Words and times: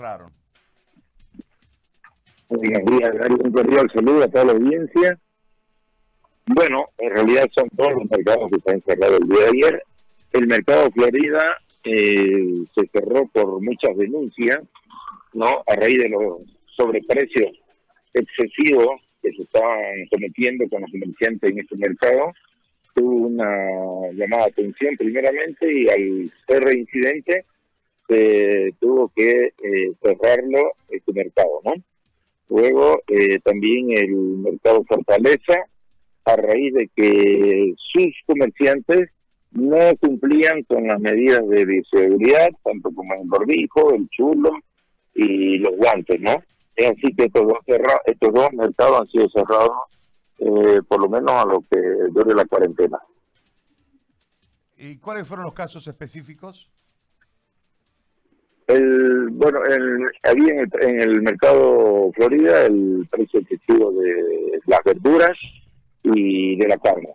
cerraron? 0.00 0.32
Buenos 2.48 2.84
días, 2.86 3.14
un 3.44 3.52
cordial 3.52 3.90
saludo 3.92 4.24
a 4.24 4.28
toda 4.28 4.46
la 4.46 4.52
audiencia. 4.52 5.18
Bueno, 6.46 6.88
en 6.98 7.10
realidad 7.10 7.48
son 7.54 7.68
todos 7.76 7.92
los 7.92 8.10
mercados 8.10 8.50
que 8.50 8.56
están 8.56 8.82
cerrados 8.82 9.20
el 9.20 9.28
día 9.28 9.38
de 9.38 9.46
ayer. 9.46 9.82
El 10.32 10.46
mercado 10.46 10.90
Florida 10.90 11.58
eh, 11.84 12.64
se 12.74 12.86
cerró 12.92 13.26
por 13.26 13.60
muchas 13.60 13.96
denuncias, 13.96 14.60
¿no? 15.34 15.62
A 15.66 15.76
raíz 15.76 15.98
de 15.98 16.08
los 16.08 16.40
sobreprecios 16.76 17.50
excesivos 18.14 19.02
que 19.22 19.32
se 19.32 19.42
estaban 19.42 20.06
cometiendo 20.10 20.66
con 20.70 20.80
los 20.80 20.90
comerciantes 20.90 21.50
en 21.50 21.58
este 21.60 21.76
mercado. 21.76 22.32
Tuvo 22.94 23.28
una 23.28 24.10
llamada 24.14 24.46
de 24.46 24.50
atención 24.50 24.96
primeramente 24.96 25.72
y 25.72 25.88
al 25.88 26.32
ser 26.48 26.76
incidente 26.76 27.44
tuvo 28.80 29.10
que 29.14 29.52
eh, 29.62 29.92
cerrarlo 30.02 30.72
este 30.88 31.12
mercado, 31.12 31.60
¿no? 31.64 31.72
Luego 32.48 33.00
eh, 33.06 33.38
también 33.40 33.96
el 33.96 34.12
mercado 34.12 34.84
Fortaleza, 34.84 35.64
a 36.24 36.36
raíz 36.36 36.74
de 36.74 36.90
que 36.94 37.74
sus 37.92 38.14
comerciantes 38.26 39.10
no 39.52 39.78
cumplían 40.00 40.62
con 40.64 40.86
las 40.86 41.00
medidas 41.00 41.46
de 41.48 41.64
bioseguridad, 41.64 42.50
tanto 42.64 42.90
como 42.92 43.14
el 43.14 43.28
barbijo, 43.28 43.94
el 43.94 44.08
chulo 44.10 44.50
y 45.14 45.58
los 45.58 45.76
guantes, 45.76 46.20
¿no? 46.20 46.42
Es 46.76 46.90
así 46.90 47.14
que 47.16 47.24
estos 47.26 47.46
dos, 47.46 47.58
estos 48.06 48.34
dos 48.34 48.52
mercados 48.52 49.00
han 49.00 49.08
sido 49.08 49.28
cerrados 49.30 49.76
eh, 50.38 50.80
por 50.88 51.00
lo 51.00 51.08
menos 51.08 51.32
a 51.32 51.44
lo 51.44 51.60
que 51.70 51.78
dure 52.12 52.34
la 52.34 52.46
cuarentena. 52.46 52.98
¿Y 54.78 54.96
cuáles 54.96 55.28
fueron 55.28 55.44
los 55.44 55.52
casos 55.52 55.86
específicos? 55.86 56.70
El, 58.72 59.28
bueno, 59.30 59.60
había 60.22 60.62
en 60.62 61.00
el, 61.00 61.22
mercado 61.22 62.10
Florida 62.14 62.66
el 62.66 63.08
precio 63.10 63.40
excesivo 63.40 63.92
de 63.92 64.60
las 64.66 64.80
verduras 64.84 65.36
y 66.02 66.56
de 66.56 66.68
la 66.68 66.76
carne. 66.78 67.14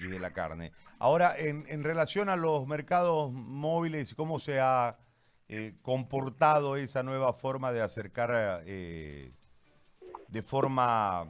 Y 0.00 0.08
de 0.08 0.18
la 0.18 0.32
carne. 0.32 0.72
Ahora, 0.98 1.34
en, 1.38 1.64
en 1.68 1.84
relación 1.84 2.28
a 2.28 2.36
los 2.36 2.66
mercados 2.66 3.32
móviles, 3.32 4.14
¿cómo 4.14 4.40
se 4.40 4.60
ha 4.60 4.96
eh, 5.46 5.74
comportado 5.82 6.76
esa 6.76 7.02
nueva 7.02 7.34
forma 7.34 7.70
de 7.70 7.82
acercar 7.82 8.62
eh, 8.64 9.30
de 10.28 10.42
forma 10.42 11.26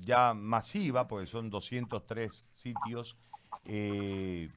ya 0.00 0.32
masiva, 0.32 1.06
porque 1.06 1.26
son 1.26 1.50
203 1.50 2.50
sitios, 2.54 3.18
eh, 3.66 4.48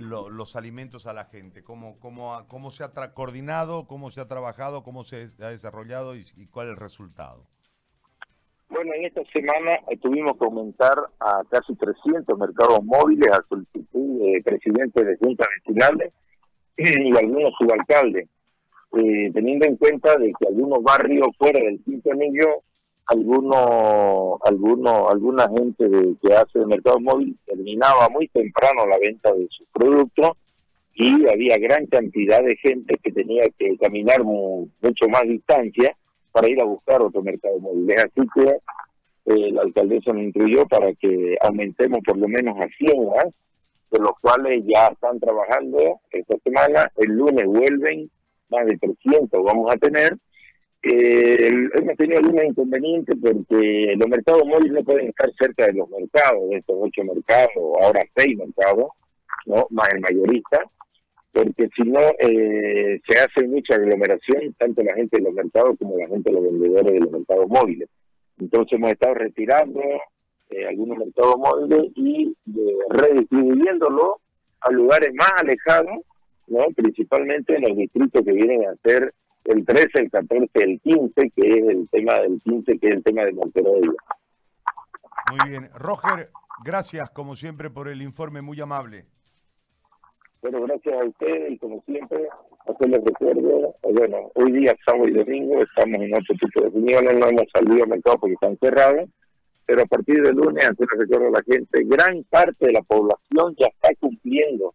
los 0.00 0.56
alimentos 0.56 1.06
a 1.06 1.12
la 1.12 1.24
gente? 1.24 1.62
¿Cómo, 1.62 1.98
cómo, 2.00 2.46
cómo 2.48 2.70
se 2.70 2.84
ha 2.84 2.90
coordinado, 3.14 3.86
cómo 3.86 4.10
se 4.10 4.20
ha 4.20 4.28
trabajado, 4.28 4.82
cómo 4.82 5.04
se 5.04 5.26
ha 5.40 5.50
desarrollado 5.50 6.16
y, 6.16 6.24
cuál 6.50 6.68
es 6.68 6.72
el 6.72 6.76
resultado? 6.78 7.46
Bueno, 8.68 8.92
en 8.94 9.04
esta 9.04 9.22
semana 9.32 9.78
tuvimos 10.02 10.36
que 10.38 10.44
aumentar 10.44 10.98
a 11.20 11.42
casi 11.50 11.74
300 11.74 12.38
mercados 12.38 12.84
móviles 12.84 13.28
a 13.28 13.42
solicitud 13.48 14.20
de 14.20 14.42
presidentes 14.44 15.06
de 15.06 15.16
juntas 15.16 15.46
vecinales 15.64 16.12
y 16.76 17.16
algunos 17.16 17.52
subalcaldes. 17.58 18.28
Eh, 18.92 19.30
teniendo 19.34 19.66
en 19.66 19.76
cuenta 19.76 20.16
de 20.16 20.32
que 20.38 20.46
algunos 20.48 20.82
barrios 20.82 21.28
fuera 21.38 21.60
del 21.60 21.82
quinto 21.84 22.12
anillo, 22.12 22.62
algunos, 23.06 24.40
algunos, 24.44 25.12
alguna 25.12 25.48
gente 25.48 25.88
de, 25.88 26.16
que 26.20 26.34
hace 26.34 26.58
el 26.58 26.66
mercado 26.66 27.00
móvil 27.00 27.36
terminaba 27.46 28.08
muy 28.08 28.28
temprano 28.28 28.86
la 28.86 28.98
venta 28.98 29.32
de 29.32 29.46
sus 29.50 29.66
productos 29.72 30.32
y 30.94 31.28
había 31.28 31.58
gran 31.58 31.86
cantidad 31.86 32.42
de 32.42 32.56
gente 32.56 32.96
que 33.02 33.12
tenía 33.12 33.44
que 33.58 33.76
caminar 33.78 34.24
mucho 34.24 35.08
más 35.08 35.22
distancia 35.22 35.94
para 36.32 36.48
ir 36.48 36.60
a 36.60 36.64
buscar 36.64 37.02
otro 37.02 37.22
mercado 37.22 37.58
móvil. 37.60 37.90
Es 37.90 38.04
así 38.04 38.22
que 38.34 38.56
eh, 39.26 39.52
la 39.52 39.62
alcaldesa 39.62 40.12
nos 40.12 40.22
incluyó 40.22 40.66
para 40.66 40.92
que 40.94 41.36
aumentemos 41.40 42.00
por 42.04 42.16
lo 42.16 42.28
menos 42.28 42.56
a 42.58 42.68
100 42.78 42.98
de 43.90 43.98
los 43.98 44.12
cuales 44.20 44.64
ya 44.66 44.86
están 44.86 45.20
trabajando 45.20 46.00
esta 46.10 46.36
semana. 46.44 46.90
El 46.96 47.12
lunes 47.12 47.46
vuelven 47.46 48.10
más 48.48 48.66
de 48.66 48.76
300 48.78 49.42
vamos 49.44 49.72
a 49.72 49.76
tener. 49.76 50.16
Eh, 50.88 51.50
hemos 51.74 51.96
tenido 51.96 52.18
algunos 52.18 52.44
inconvenientes 52.44 53.16
porque 53.20 53.94
los 53.96 54.08
mercados 54.08 54.46
móviles 54.46 54.72
no 54.72 54.84
pueden 54.84 55.08
estar 55.08 55.28
cerca 55.36 55.66
de 55.66 55.72
los 55.72 55.90
mercados, 55.90 56.48
de 56.48 56.58
estos 56.58 56.76
ocho 56.78 57.02
mercados, 57.02 57.50
ahora 57.82 58.04
seis 58.14 58.38
mercados, 58.38 58.90
no 59.46 59.66
más 59.70 59.88
el 59.92 60.00
mayorista, 60.00 60.62
porque 61.32 61.68
si 61.74 61.82
no 61.82 61.98
eh, 62.20 63.00
se 63.04 63.18
hace 63.18 63.48
mucha 63.48 63.74
aglomeración, 63.74 64.54
tanto 64.58 64.84
la 64.84 64.94
gente 64.94 65.16
de 65.16 65.24
los 65.24 65.34
mercados 65.34 65.76
como 65.76 65.98
la 65.98 66.06
gente 66.06 66.30
de 66.30 66.36
los 66.36 66.44
vendedores 66.44 66.92
de 66.92 67.00
los 67.00 67.10
mercados 67.10 67.48
móviles. 67.48 67.88
Entonces 68.38 68.72
hemos 68.74 68.92
estado 68.92 69.14
retirando 69.14 69.80
eh, 70.50 70.68
algunos 70.68 70.98
mercados 70.98 71.36
móviles 71.36 71.90
y 71.96 72.36
redistribuyéndolo 72.90 74.20
a 74.60 74.70
lugares 74.70 75.12
más 75.14 75.32
alejados 75.36 75.96
¿no? 76.46 76.64
principalmente 76.76 77.56
en 77.56 77.62
los 77.62 77.76
distritos 77.76 78.24
que 78.24 78.32
vienen 78.32 78.66
a 78.66 78.76
ser 78.84 79.12
el 79.46 79.64
13, 79.64 79.88
el 79.94 80.10
14, 80.10 80.50
el 80.54 80.80
15, 80.80 81.30
que 81.34 81.46
es 81.46 81.68
el 81.68 81.88
tema 81.90 82.14
del 82.20 82.40
15, 82.42 82.78
que 82.78 82.88
es 82.88 82.94
el 82.94 83.02
tema 83.02 83.24
de 83.24 83.32
Monterrey. 83.32 83.82
Muy 85.30 85.48
bien. 85.50 85.70
Roger, 85.74 86.30
gracias 86.64 87.10
como 87.10 87.36
siempre 87.36 87.70
por 87.70 87.88
el 87.88 88.02
informe, 88.02 88.42
muy 88.42 88.60
amable. 88.60 89.06
Bueno, 90.42 90.62
gracias 90.62 90.94
a 90.94 91.04
ustedes 91.04 91.52
y 91.52 91.58
como 91.58 91.82
siempre, 91.86 92.28
hacerles 92.66 93.00
recuerdo, 93.04 93.74
bueno, 93.82 94.30
hoy 94.34 94.52
día, 94.52 94.76
sábado 94.84 95.08
y 95.08 95.12
domingo, 95.12 95.62
estamos 95.62 96.00
en 96.00 96.14
otro 96.14 96.34
tipo 96.36 96.60
de 96.60 96.70
reuniones, 96.70 97.14
no 97.14 97.28
hemos 97.28 97.46
salido 97.52 97.82
al 97.82 97.88
mercado 97.88 98.18
porque 98.20 98.34
están 98.34 98.56
cerrados, 98.58 99.08
pero 99.64 99.82
a 99.82 99.86
partir 99.86 100.22
de 100.22 100.32
lunes, 100.32 100.64
hacerles 100.64 100.98
recuerdo 100.98 101.28
a 101.28 101.30
la 101.30 101.42
gente, 101.42 101.82
gran 101.84 102.22
parte 102.24 102.66
de 102.66 102.72
la 102.72 102.82
población 102.82 103.56
ya 103.58 103.66
está 103.66 103.88
cumpliendo 103.98 104.74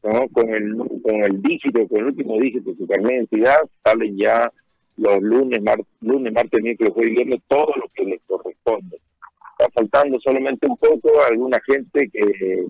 con 0.00 0.54
el 0.54 0.76
con 1.02 1.24
el 1.24 1.42
dígito, 1.42 1.86
con 1.88 1.98
el 1.98 2.06
último 2.06 2.38
dígito 2.38 2.74
su 2.74 2.86
carnet 2.86 3.08
de 3.08 3.16
identidad, 3.16 3.58
salen 3.84 4.16
ya 4.16 4.50
los 4.96 5.20
lunes, 5.22 5.62
mar, 5.62 5.78
lunes, 6.00 6.32
martes, 6.32 6.62
miércoles, 6.62 6.92
jueves 6.92 7.12
y 7.12 7.16
viernes, 7.16 7.40
todo 7.48 7.72
lo 7.76 7.88
que 7.94 8.04
les 8.04 8.20
corresponde. 8.26 8.98
Está 9.58 9.70
faltando 9.72 10.18
solamente 10.20 10.66
un 10.66 10.76
poco 10.76 11.20
a 11.20 11.28
alguna 11.28 11.60
gente 11.66 12.08
que 12.10 12.66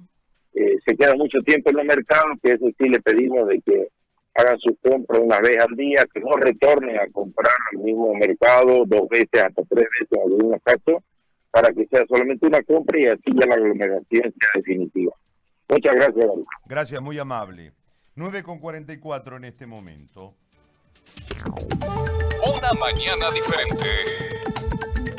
se 0.84 0.96
queda 0.96 1.14
mucho 1.14 1.38
tiempo 1.44 1.70
en 1.70 1.76
los 1.76 1.84
mercados, 1.84 2.38
que 2.42 2.50
eso 2.52 2.66
sí 2.76 2.88
le 2.88 3.00
pedimos 3.00 3.46
de 3.48 3.60
que 3.60 3.88
hagan 4.34 4.58
sus 4.58 4.76
compras 4.82 5.20
una 5.20 5.40
vez 5.40 5.58
al 5.58 5.76
día, 5.76 6.04
que 6.12 6.20
no 6.20 6.32
retornen 6.36 6.98
a 6.98 7.08
comprar 7.10 7.54
al 7.72 7.78
mismo 7.78 8.14
mercado 8.14 8.84
dos 8.86 9.08
veces, 9.08 9.44
hasta 9.44 9.62
tres 9.69 9.88
veces 10.00 10.08
en 10.12 10.20
algunos 10.20 10.62
casos, 10.62 11.02
para 11.50 11.72
que 11.72 11.86
sea 11.86 12.04
solamente 12.08 12.46
una 12.46 12.62
compra 12.62 12.98
y 12.98 13.06
así 13.06 13.22
ya 13.26 13.46
la 13.46 13.54
aglomeración 13.54 14.32
sea 14.38 14.50
definitiva. 14.54 15.12
Muchas 15.70 15.94
gracias. 15.94 16.26
Gracias, 16.66 17.00
muy 17.00 17.19
amable. 17.19 17.72
9 18.16 18.42
con 18.42 18.58
44 18.58 19.36
en 19.36 19.44
este 19.44 19.66
momento. 19.66 20.34
Una 22.44 22.72
mañana 22.72 23.31
diferente. 23.31 24.39